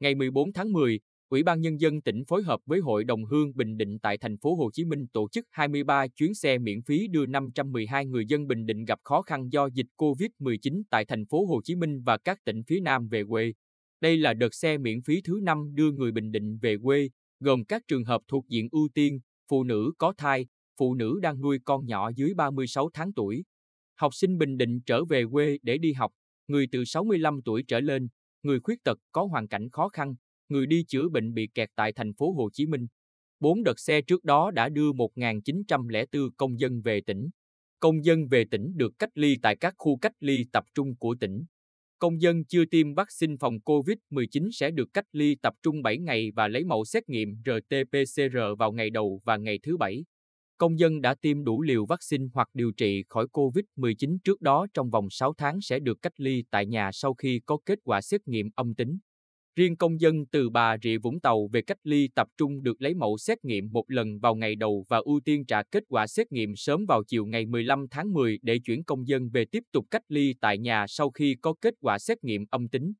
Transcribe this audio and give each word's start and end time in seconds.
Ngày 0.00 0.14
14 0.14 0.52
tháng 0.52 0.72
10, 0.72 1.00
Ủy 1.28 1.42
ban 1.42 1.60
Nhân 1.60 1.80
dân 1.80 2.02
tỉnh 2.02 2.24
phối 2.24 2.42
hợp 2.42 2.60
với 2.66 2.80
Hội 2.80 3.04
đồng 3.04 3.24
Hương 3.24 3.56
Bình 3.56 3.76
Định 3.76 3.98
tại 3.98 4.18
thành 4.18 4.38
phố 4.38 4.54
Hồ 4.54 4.70
Chí 4.72 4.84
Minh 4.84 5.06
tổ 5.12 5.28
chức 5.28 5.46
23 5.50 6.06
chuyến 6.08 6.34
xe 6.34 6.58
miễn 6.58 6.82
phí 6.82 7.08
đưa 7.08 7.26
512 7.26 8.06
người 8.06 8.26
dân 8.26 8.46
Bình 8.46 8.66
Định 8.66 8.84
gặp 8.84 8.98
khó 9.04 9.22
khăn 9.22 9.52
do 9.52 9.66
dịch 9.66 9.86
Covid-19 9.96 10.82
tại 10.90 11.04
thành 11.04 11.26
phố 11.26 11.46
Hồ 11.46 11.60
Chí 11.64 11.76
Minh 11.76 12.02
và 12.02 12.18
các 12.18 12.38
tỉnh 12.44 12.62
phía 12.66 12.80
Nam 12.80 13.08
về 13.08 13.22
quê. 13.28 13.52
Đây 14.00 14.16
là 14.16 14.34
đợt 14.34 14.54
xe 14.54 14.78
miễn 14.78 15.02
phí 15.02 15.20
thứ 15.24 15.40
5 15.42 15.74
đưa 15.74 15.92
người 15.92 16.12
Bình 16.12 16.32
Định 16.32 16.58
về 16.58 16.76
quê, 16.82 17.08
gồm 17.40 17.64
các 17.64 17.82
trường 17.88 18.04
hợp 18.04 18.20
thuộc 18.28 18.48
diện 18.48 18.68
ưu 18.72 18.88
tiên, 18.94 19.20
phụ 19.48 19.64
nữ 19.64 19.92
có 19.98 20.12
thai, 20.18 20.46
phụ 20.78 20.94
nữ 20.94 21.18
đang 21.22 21.40
nuôi 21.40 21.58
con 21.64 21.86
nhỏ 21.86 22.10
dưới 22.16 22.34
36 22.34 22.90
tháng 22.94 23.12
tuổi. 23.12 23.44
Học 23.96 24.14
sinh 24.14 24.38
Bình 24.38 24.56
Định 24.56 24.80
trở 24.86 25.04
về 25.04 25.24
quê 25.32 25.58
để 25.62 25.78
đi 25.78 25.92
học, 25.92 26.12
người 26.48 26.66
từ 26.72 26.84
65 26.84 27.40
tuổi 27.44 27.64
trở 27.68 27.80
lên, 27.80 28.08
người 28.42 28.60
khuyết 28.60 28.84
tật 28.84 28.98
có 29.12 29.24
hoàn 29.24 29.48
cảnh 29.48 29.70
khó 29.70 29.88
khăn, 29.88 30.14
người 30.48 30.66
đi 30.66 30.84
chữa 30.88 31.08
bệnh 31.08 31.34
bị 31.34 31.48
kẹt 31.54 31.68
tại 31.74 31.92
thành 31.92 32.14
phố 32.14 32.32
Hồ 32.32 32.50
Chí 32.52 32.66
Minh. 32.66 32.86
Bốn 33.40 33.62
đợt 33.62 33.80
xe 33.80 34.02
trước 34.02 34.24
đó 34.24 34.50
đã 34.50 34.68
đưa 34.68 34.92
1.904 34.92 36.30
công 36.36 36.60
dân 36.60 36.80
về 36.80 37.00
tỉnh. 37.06 37.28
Công 37.80 38.04
dân 38.04 38.26
về 38.26 38.44
tỉnh 38.50 38.72
được 38.76 38.92
cách 38.98 39.10
ly 39.14 39.36
tại 39.42 39.56
các 39.56 39.74
khu 39.78 39.96
cách 39.96 40.12
ly 40.20 40.46
tập 40.52 40.64
trung 40.74 40.96
của 40.96 41.14
tỉnh. 41.20 41.44
Công 41.98 42.22
dân 42.22 42.44
chưa 42.44 42.64
tiêm 42.64 42.94
vaccine 42.94 43.34
phòng 43.40 43.54
COVID-19 43.64 44.50
sẽ 44.52 44.70
được 44.70 44.88
cách 44.92 45.04
ly 45.12 45.34
tập 45.42 45.54
trung 45.62 45.82
7 45.82 45.98
ngày 45.98 46.30
và 46.36 46.48
lấy 46.48 46.64
mẫu 46.64 46.84
xét 46.84 47.08
nghiệm 47.08 47.28
RT-PCR 47.44 48.56
vào 48.56 48.72
ngày 48.72 48.90
đầu 48.90 49.20
và 49.24 49.36
ngày 49.36 49.58
thứ 49.62 49.76
Bảy. 49.76 50.04
Công 50.60 50.78
dân 50.78 51.00
đã 51.00 51.14
tiêm 51.14 51.44
đủ 51.44 51.62
liều 51.62 51.86
vaccine 51.86 52.24
hoặc 52.34 52.48
điều 52.54 52.72
trị 52.76 53.04
khỏi 53.08 53.26
COVID-19 53.32 54.18
trước 54.24 54.40
đó 54.40 54.66
trong 54.74 54.90
vòng 54.90 55.10
6 55.10 55.34
tháng 55.38 55.60
sẽ 55.60 55.78
được 55.78 56.02
cách 56.02 56.12
ly 56.16 56.44
tại 56.50 56.66
nhà 56.66 56.90
sau 56.92 57.14
khi 57.14 57.40
có 57.46 57.58
kết 57.66 57.78
quả 57.84 58.00
xét 58.00 58.28
nghiệm 58.28 58.50
âm 58.54 58.74
tính. 58.74 58.98
Riêng 59.56 59.76
công 59.76 60.00
dân 60.00 60.26
từ 60.26 60.50
Bà 60.50 60.76
Rịa 60.82 60.98
Vũng 60.98 61.20
Tàu 61.20 61.48
về 61.52 61.62
cách 61.62 61.76
ly 61.84 62.08
tập 62.14 62.28
trung 62.38 62.62
được 62.62 62.82
lấy 62.82 62.94
mẫu 62.94 63.18
xét 63.18 63.44
nghiệm 63.44 63.72
một 63.72 63.84
lần 63.88 64.18
vào 64.18 64.34
ngày 64.34 64.54
đầu 64.54 64.84
và 64.88 64.98
ưu 64.98 65.20
tiên 65.24 65.44
trả 65.46 65.62
kết 65.62 65.82
quả 65.88 66.06
xét 66.06 66.32
nghiệm 66.32 66.56
sớm 66.56 66.86
vào 66.86 67.02
chiều 67.06 67.26
ngày 67.26 67.46
15 67.46 67.86
tháng 67.90 68.12
10 68.12 68.38
để 68.42 68.58
chuyển 68.58 68.84
công 68.84 69.08
dân 69.08 69.30
về 69.30 69.44
tiếp 69.44 69.62
tục 69.72 69.86
cách 69.90 70.02
ly 70.08 70.34
tại 70.40 70.58
nhà 70.58 70.86
sau 70.88 71.10
khi 71.10 71.36
có 71.42 71.54
kết 71.60 71.74
quả 71.80 71.98
xét 71.98 72.24
nghiệm 72.24 72.44
âm 72.50 72.68
tính. 72.68 72.92